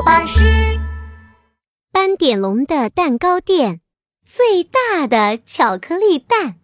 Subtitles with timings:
[0.00, 0.40] 宝巴士。
[1.92, 3.82] 斑点龙的蛋糕店，
[4.26, 6.56] 最大的巧克力蛋。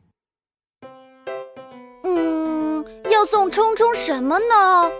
[2.02, 4.90] 嗯，要送冲冲什么呢？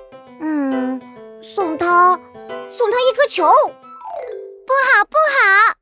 [0.41, 1.01] 嗯，
[1.41, 2.21] 送他，
[2.69, 3.47] 送他一颗球。
[3.47, 5.77] 不好，不好！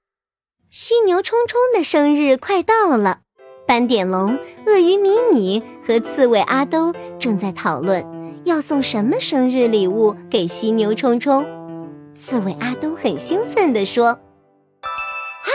[0.70, 3.22] 犀牛冲冲的生日快到了，
[3.66, 8.06] 斑点龙、鳄鱼迷你和刺猬阿兜正在讨论。
[8.44, 11.44] 要送什么生日礼物给犀牛冲冲？
[12.16, 14.20] 刺猬阿东很兴奋地说
[14.82, 15.50] ：“啊，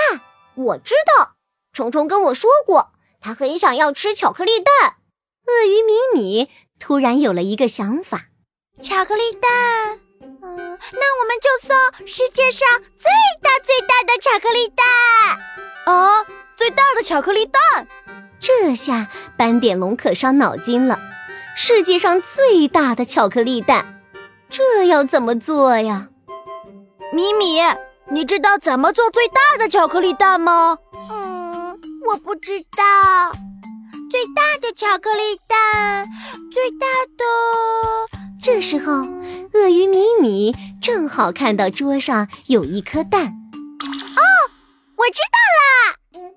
[0.56, 1.36] 我知道，
[1.72, 4.98] 虫虫跟我说过，他很想要吃巧克力蛋。”
[5.48, 6.50] 鳄鱼米米
[6.80, 8.26] 突然有了一个想法
[8.84, 13.10] ：“巧克力蛋，嗯，那我们就送世界上最
[13.42, 14.86] 大最大的巧克力蛋。”
[15.92, 17.88] 啊，最大的巧克力蛋！
[18.40, 21.00] 这下斑点龙可伤脑筋了。
[21.56, 24.02] 世界上最大的巧克力蛋，
[24.50, 26.10] 这要怎么做呀？
[27.12, 27.60] 米米，
[28.12, 30.78] 你知道怎么做最大的巧克力蛋吗？
[31.12, 33.32] 嗯，我不知道。
[34.12, 36.08] 最大的巧克力蛋，
[36.52, 36.86] 最大
[37.18, 37.24] 的。
[38.42, 38.94] 这时候，
[39.54, 43.26] 鳄鱼米米正好看到桌上有一颗蛋。
[43.26, 44.22] 哦，
[44.96, 46.32] 我知道啦！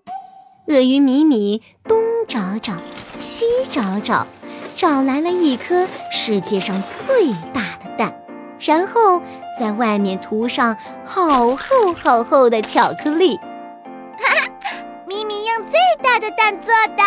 [0.69, 2.75] 鳄鱼米米东找找，
[3.21, 4.27] 西找找。
[4.75, 8.25] 找来了一颗世界上最大的蛋，
[8.59, 9.23] 然后
[9.59, 13.37] 在外面涂上好厚好厚的巧克力。
[13.37, 14.29] 哈
[14.61, 14.75] 哈，
[15.07, 17.03] 咪咪用最大的蛋做的，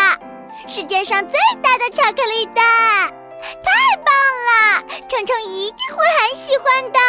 [0.67, 2.63] 世界上最大的巧克力蛋，
[3.63, 4.13] 太棒
[4.47, 4.83] 了！
[5.07, 6.99] 虫虫一定会很喜欢的。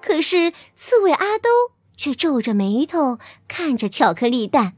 [0.00, 1.48] 可是刺猬阿兜
[1.96, 4.74] 却皱着眉头看着巧克力蛋。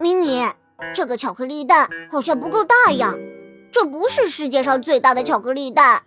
[0.00, 0.54] 咪咪，
[0.94, 3.14] 这个巧克力蛋好像不够大呀。
[3.70, 6.02] 这不是世界上最大的巧克力蛋，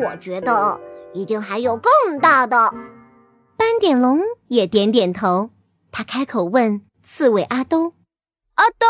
[0.00, 0.80] 我觉得
[1.14, 2.74] 一定还有更大的。
[3.56, 5.48] 斑点龙也点点头，
[5.90, 7.94] 他开口问刺猬阿兜
[8.56, 8.86] ：“阿兜，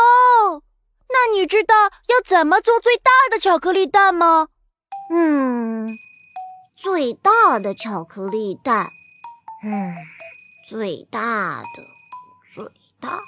[1.07, 1.75] 那你知道
[2.07, 4.49] 要怎么做最大的巧克力蛋吗
[5.09, 5.87] ？”“嗯，
[6.75, 8.87] 最大的巧克力蛋，
[9.63, 9.95] 嗯，
[10.67, 11.83] 最大的，
[12.53, 12.65] 最
[12.99, 13.23] 大的。”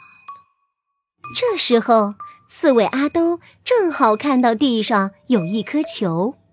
[1.39, 2.15] 这时候。
[2.49, 6.46] 刺猬阿兜正好看到地上有一颗球，哦，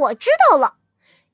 [0.00, 0.74] 我知道了，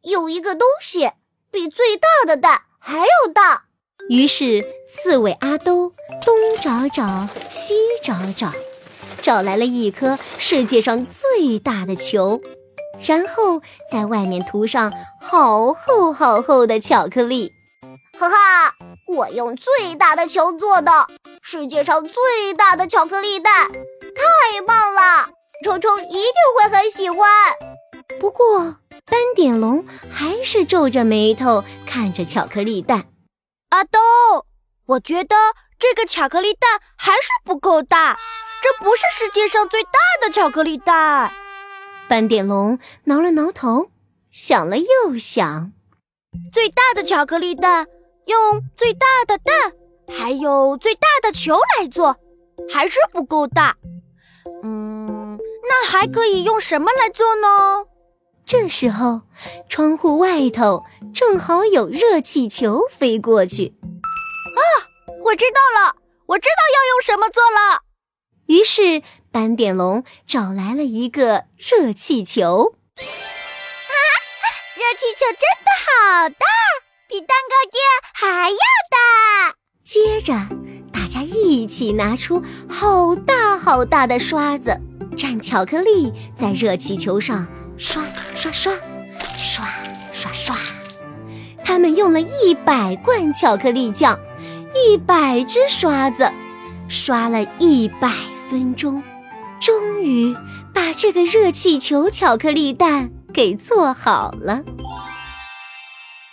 [0.02, 1.12] 有一个东西
[1.50, 3.64] 比最大的蛋还要大。
[4.08, 5.92] 于是刺猬阿兜
[6.24, 8.52] 东找找，西找找，
[9.20, 12.40] 找来了一颗世界上最大的球，
[13.04, 13.60] 然后
[13.90, 17.52] 在外面涂上好厚好厚的巧克力。
[18.18, 18.74] 哈哈，
[19.06, 21.06] 我用最大的球做的。
[21.42, 25.28] 世界上最大的巧克力蛋，太棒了！
[25.64, 27.28] 虫虫一定会很喜欢。
[28.20, 33.04] 不过，斑点龙还是皱着眉头看着巧克力蛋。
[33.68, 33.98] 阿兜，
[34.86, 35.36] 我觉得
[35.78, 38.18] 这个巧克力蛋还是不够大，
[38.62, 41.32] 这不是世界上最大的巧克力蛋。
[42.08, 43.90] 斑点龙挠了挠头，
[44.30, 45.72] 想了又想，
[46.52, 47.86] 最大的巧克力蛋
[48.24, 49.72] 用最大的蛋。
[50.10, 52.16] 还有最大的球来做，
[52.72, 53.76] 还是不够大。
[54.64, 55.38] 嗯，
[55.68, 57.84] 那还可以用什么来做呢？
[58.48, 59.20] 这时候，
[59.68, 60.82] 窗户外头
[61.12, 63.74] 正好有热气球飞过去。
[63.82, 64.60] 啊，
[65.22, 67.82] 我知道了，我知道要用什么做了。
[68.46, 72.72] 于是，斑点龙找来了一个热气球。
[72.96, 73.94] 啊，
[74.76, 76.46] 热气球真的好大，
[77.06, 77.82] 比蛋糕店
[78.14, 78.56] 还要
[78.90, 79.56] 大。
[79.84, 80.32] 接着，
[80.90, 84.74] 大家一起拿出好大好大的刷子，
[85.18, 88.02] 蘸巧克力在热气球上刷
[88.38, 88.72] 刷刷，
[89.36, 89.66] 刷
[90.12, 90.56] 刷刷。
[91.64, 94.16] 他们用了一百罐巧克力酱，
[94.74, 96.30] 一百只刷子，
[96.88, 98.12] 刷了一百
[98.48, 99.02] 分钟，
[99.60, 100.36] 终于
[100.72, 104.62] 把这个热气球巧克力蛋给做好了。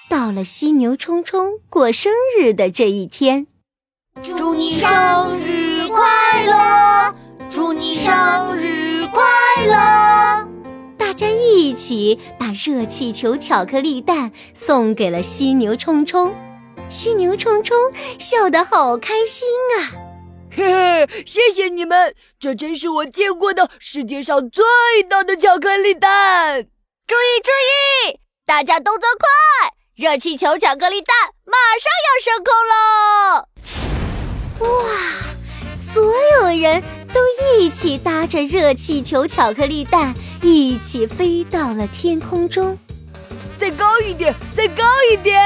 [0.08, 3.48] 到了犀牛冲冲过生日的这一天，
[4.22, 6.55] 祝你生日快乐！
[11.86, 16.34] 起把热气球巧克力蛋送给了犀牛冲冲，
[16.90, 17.78] 犀牛冲冲
[18.18, 19.48] 笑得好开心
[19.78, 19.94] 啊！
[20.50, 24.64] 嘿嘿，谢谢你们，这真是我见过的世界上最
[25.08, 26.64] 大的巧克力蛋！
[27.06, 27.52] 注意注
[28.10, 29.28] 意，大家动作快！
[29.96, 31.16] 热气球巧克力蛋
[31.46, 33.46] 马上要升空喽！
[34.66, 34.90] 哇，
[35.76, 36.04] 所
[36.42, 36.82] 有人
[37.16, 37.22] 都
[37.58, 42.78] 一起搭着热气球巧克力蛋，一起飞到了天空中。
[43.58, 45.42] 再高一点，再高一点！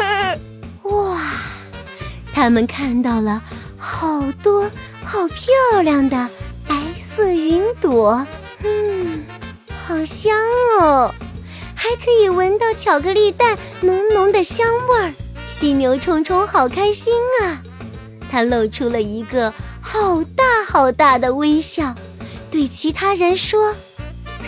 [0.84, 1.18] 哇，
[2.30, 3.42] 他们看到了
[3.78, 4.70] 好多
[5.02, 6.28] 好漂亮的
[6.68, 8.26] 白色云朵，
[8.62, 9.24] 嗯，
[9.86, 10.36] 好香
[10.78, 11.10] 哦，
[11.74, 15.10] 还可以闻到巧克力蛋浓浓的香味儿。
[15.48, 17.62] 犀牛冲冲好开心啊，
[18.30, 19.50] 他露出了一个
[19.88, 21.94] 好大好大的微笑，
[22.50, 23.72] 对其他人说。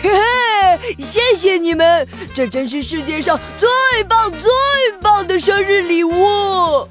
[0.03, 4.41] 嘿嘿，谢谢你们，这真是世界上最棒最
[5.01, 6.87] 棒的生日礼物。